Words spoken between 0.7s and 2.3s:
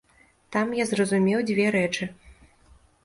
я зразумеў дзве рэчы.